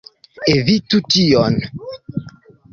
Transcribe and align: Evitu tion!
Evitu 0.53 1.01
tion! 1.15 1.61